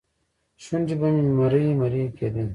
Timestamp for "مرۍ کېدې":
1.79-2.45